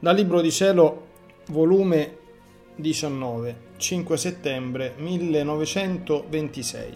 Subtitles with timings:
[0.00, 1.06] Dal Libro di Cielo,
[1.48, 2.18] volume
[2.76, 6.94] 19, 5 settembre 1926.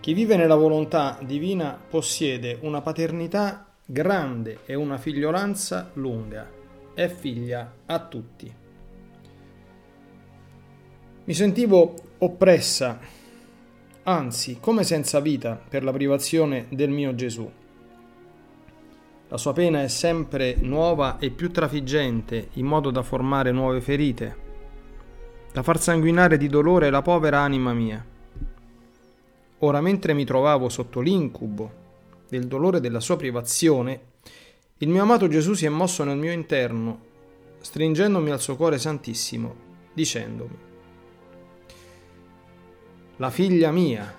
[0.00, 6.46] Chi vive nella volontà divina possiede una paternità grande e una figliolanza lunga.
[6.92, 8.54] È figlia a tutti.
[11.24, 13.00] Mi sentivo oppressa,
[14.02, 17.50] anzi come senza vita per la privazione del mio Gesù
[19.28, 24.36] la sua pena è sempre nuova e più trafiggente, in modo da formare nuove ferite,
[25.52, 28.04] da far sanguinare di dolore la povera anima mia.
[29.58, 31.84] Ora, mentre mi trovavo sotto l'incubo
[32.28, 34.00] del dolore della sua privazione,
[34.78, 37.00] il mio amato Gesù si è mosso nel mio interno,
[37.60, 39.54] stringendomi al suo cuore santissimo,
[39.92, 40.56] dicendomi,
[43.16, 44.14] La figlia mia,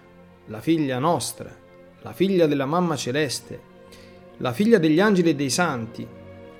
[0.48, 1.56] la figlia nostra,
[2.02, 3.76] la figlia della mamma celeste,
[4.38, 6.08] la figlia degli angeli e dei santi,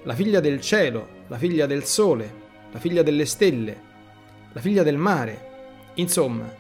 [0.04, 3.82] la figlia del cielo, la figlia del sole, la figlia delle stelle,
[4.52, 5.46] la figlia del mare.
[5.96, 6.52] Insomma,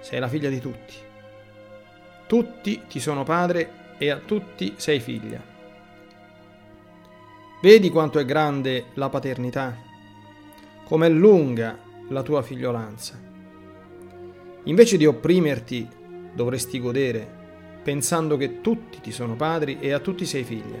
[0.00, 0.94] sei la figlia di tutti.
[2.26, 5.42] Tutti ti sono padre e a tutti sei figlia.
[7.60, 9.76] Vedi quanto è grande la paternità,
[10.84, 11.76] com'è lunga
[12.08, 13.18] la tua figliolanza.
[14.64, 15.88] Invece di opprimerti,
[16.34, 17.37] dovresti godere
[17.88, 20.78] pensando che tutti ti sono padri e a tutti sei figlia.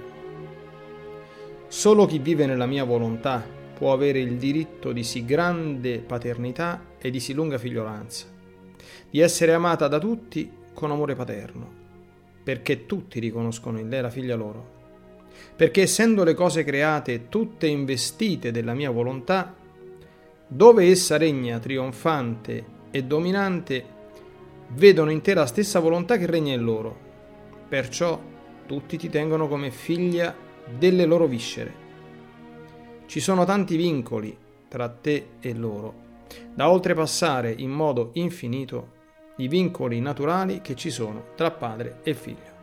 [1.66, 3.42] Solo chi vive nella mia volontà
[3.72, 8.26] può avere il diritto di sì grande paternità e di sì lunga figliolanza,
[9.08, 11.72] di essere amata da tutti con amore paterno,
[12.44, 14.72] perché tutti riconoscono in lei la figlia loro.
[15.56, 19.56] Perché essendo le cose create tutte investite della mia volontà,
[20.46, 23.96] dove essa regna trionfante e dominante,
[24.70, 27.06] vedono in te la stessa volontà che regna in loro.
[27.68, 28.20] Perciò
[28.66, 30.34] tutti ti tengono come figlia
[30.76, 31.86] delle loro viscere.
[33.06, 34.36] Ci sono tanti vincoli
[34.68, 35.94] tra te e loro,
[36.54, 38.96] da oltrepassare in modo infinito
[39.36, 42.56] i vincoli naturali che ci sono tra padre e figlio.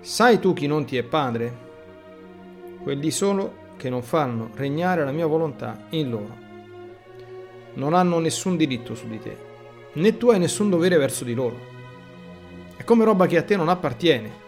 [0.00, 1.64] Sai tu chi non ti è padre?
[2.82, 6.44] Quelli solo che non fanno regnare la mia volontà in loro.
[7.74, 9.45] Non hanno nessun diritto su di te
[9.96, 11.74] né tu hai nessun dovere verso di loro.
[12.76, 14.44] È come roba che a te non appartiene.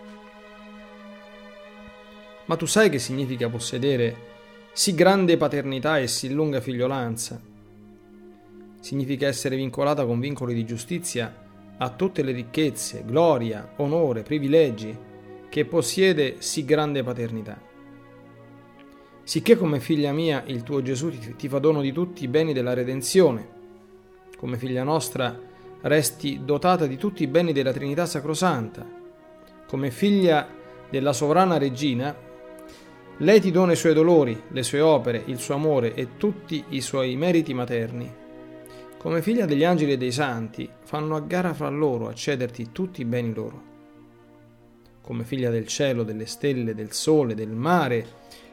[2.45, 4.27] Ma tu sai che significa possedere
[4.73, 7.41] sì grande paternità e sì lunga figliolanza?
[8.81, 11.47] Significa essere vincolata con vincoli di giustizia
[11.79, 14.97] a tutte le ricchezze, gloria, onore, privilegi
[15.49, 17.61] che possiede sì grande paternità.
[19.23, 22.73] Sicché come figlia mia il tuo Gesù ti fa dono di tutti i beni della
[22.73, 23.57] redenzione,
[24.39, 25.37] come figlia nostra,
[25.81, 28.87] resti dotata di tutti i beni della Trinità Sacrosanta.
[29.67, 30.47] Come figlia
[30.89, 32.15] della sovrana regina,
[33.17, 36.81] lei ti dona i suoi dolori, le sue opere, il suo amore e tutti i
[36.81, 38.09] suoi meriti materni.
[38.97, 43.01] Come figlia degli angeli e dei santi, fanno a gara fra loro a cederti tutti
[43.01, 43.63] i beni loro.
[45.01, 48.07] Come figlia del cielo, delle stelle, del sole, del mare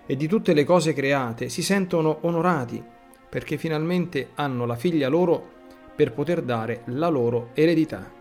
[0.07, 2.83] e di tutte le cose create, si sentono onorati
[3.29, 5.53] perché finalmente hanno la figlia loro
[5.95, 8.11] per poter dare la loro eredità.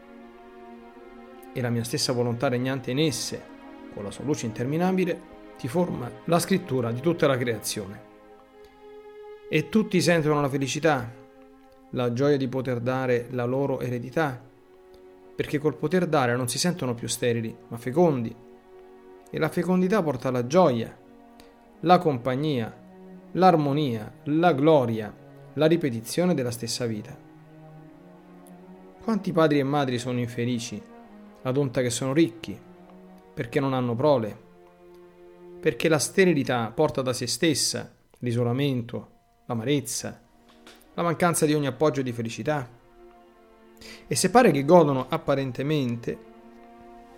[1.52, 3.42] E la mia stessa volontà regnante in esse,
[3.92, 8.12] con la sua luce interminabile, ti forma la scrittura di tutta la creazione.
[9.48, 11.10] E tutti sentono la felicità,
[11.90, 14.40] la gioia di poter dare la loro eredità,
[15.34, 18.34] perché col poter dare non si sentono più sterili, ma fecondi.
[19.30, 20.96] E la fecondità porta la gioia,
[21.80, 22.72] la compagnia,
[23.32, 25.14] l'armonia, la gloria,
[25.54, 27.16] la ripetizione della stessa vita.
[29.04, 30.82] Quanti padri e madri sono infelici,
[31.42, 32.58] ad onta che sono ricchi,
[33.34, 34.34] perché non hanno prole,
[35.60, 39.10] perché la sterilità porta da se stessa l'isolamento,
[39.44, 40.22] l'amarezza,
[40.94, 42.66] la mancanza di ogni appoggio di felicità.
[44.06, 46.18] E se pare che godono apparentemente,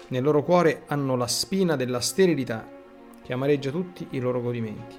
[0.08, 2.68] nel loro cuore hanno la spina della sterilità
[3.22, 4.96] che amareggia tutti i loro godimenti.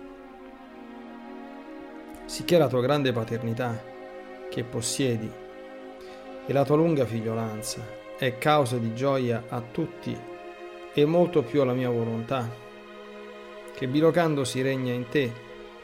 [2.23, 3.77] Sicché la tua grande paternità
[4.49, 5.45] che possiedi
[6.47, 7.85] e la tua lunga figliolanza
[8.17, 10.17] è causa di gioia a tutti
[10.93, 12.49] e molto più alla mia volontà,
[13.75, 15.31] che bilocandosi regna in te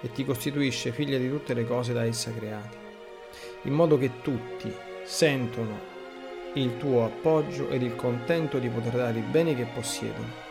[0.01, 2.77] e ti costituisce figlia di tutte le cose da essa create,
[3.63, 4.73] in modo che tutti
[5.03, 5.91] sentono
[6.53, 10.41] il tuo appoggio ed il contento di poter dare i beni che possiedono.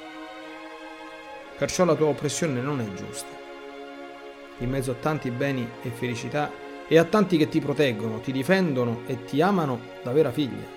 [1.56, 3.41] Perciò la tua oppressione non è giusta.
[4.59, 6.50] In mezzo a tanti beni e felicità
[6.92, 10.68] e a tanti che ti proteggono, ti difendono e ti amano da vera figlia.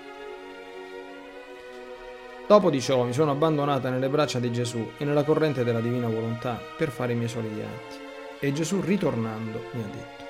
[2.48, 6.08] Dopo di ciò mi sono abbandonata nelle braccia di Gesù e nella corrente della divina
[6.08, 7.98] volontà per fare i miei soliti atti.
[8.40, 10.24] E Gesù, ritornando, mi ha detto,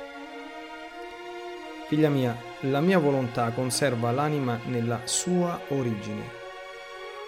[1.88, 6.32] Figlia mia, la mia volontà conserva l'anima nella sua origine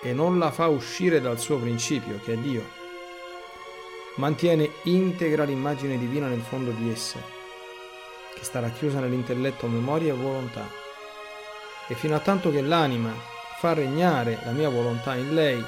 [0.02, 2.64] e non la fa uscire dal suo principio, che è Dio.
[4.16, 7.36] Mantiene integra l'immagine divina nel fondo di essa,
[8.38, 10.70] che sta racchiusa nell'intelletto, memoria e volontà.
[11.88, 13.14] E fino a tanto che l'anima
[13.58, 15.64] fa regnare la mia volontà in lei,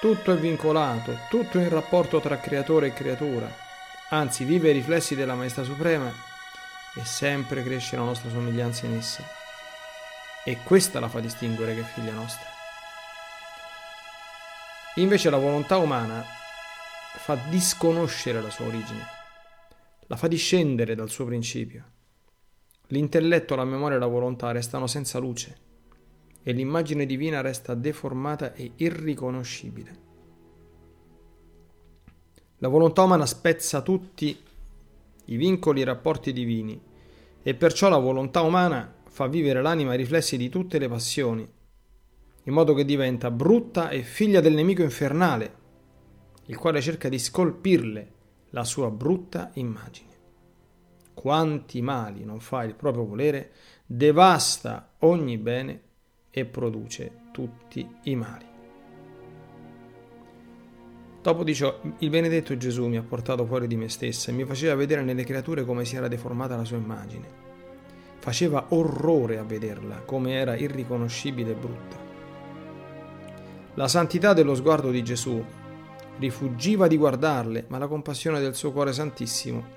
[0.00, 3.48] tutto è vincolato, tutto è in rapporto tra creatore e creatura,
[4.10, 6.12] anzi vive i riflessi della Maestà Suprema
[6.94, 9.22] e sempre cresce la nostra somiglianza in essa.
[10.44, 12.46] E questa la fa distinguere che è figlia nostra.
[14.94, 16.24] Invece la volontà umana
[17.18, 19.17] fa disconoscere la sua origine,
[20.08, 21.84] la fa discendere dal suo principio.
[22.88, 25.56] L'intelletto, la memoria e la volontà restano senza luce
[26.42, 30.06] e l'immagine divina resta deformata e irriconoscibile.
[32.58, 34.36] La volontà umana spezza tutti
[35.26, 36.80] i vincoli e i rapporti divini
[37.42, 41.56] e perciò la volontà umana fa vivere l'anima ai riflessi di tutte le passioni
[42.48, 45.54] in modo che diventa brutta e figlia del nemico infernale,
[46.46, 48.12] il quale cerca di scolpirle
[48.50, 50.06] la sua brutta immagine.
[51.14, 53.50] Quanti mali non fa il proprio volere,
[53.84, 55.80] devasta ogni bene
[56.30, 58.46] e produce tutti i mali.
[61.20, 64.44] Dopo di ciò, il benedetto Gesù mi ha portato fuori di me stessa e mi
[64.44, 67.46] faceva vedere nelle creature come si era deformata la sua immagine.
[68.18, 71.96] Faceva orrore a vederla, come era irriconoscibile e brutta.
[73.74, 75.44] La santità dello sguardo di Gesù
[76.18, 79.76] rifuggiva di guardarle, ma la compassione del suo cuore santissimo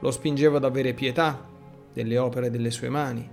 [0.00, 1.46] lo spingeva ad avere pietà
[1.92, 3.28] delle opere delle sue mani,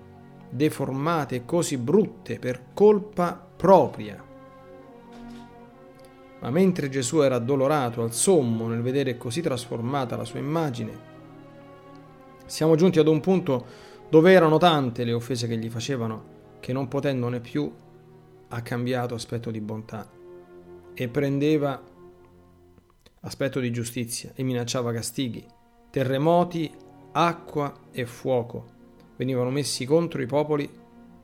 [0.49, 4.23] deformate e così brutte per colpa propria.
[6.39, 11.09] Ma mentre Gesù era addolorato al sommo nel vedere così trasformata la sua immagine,
[12.45, 13.65] siamo giunti ad un punto
[14.09, 17.71] dove erano tante le offese che gli facevano che non potendone più
[18.49, 20.09] ha cambiato aspetto di bontà
[20.93, 21.81] e prendeva
[23.21, 25.45] aspetto di giustizia e minacciava castighi,
[25.89, 26.71] terremoti,
[27.13, 28.79] acqua e fuoco
[29.17, 30.69] venivano messi contro i popoli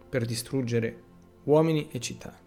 [0.09, 1.03] per distruggere
[1.45, 2.37] uomini e città.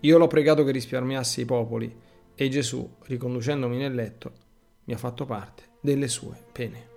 [0.00, 1.92] Io l'ho pregato che risparmiasse i popoli
[2.34, 4.32] e Gesù, riconducendomi nel letto,
[4.84, 6.93] mi ha fatto parte delle sue pene.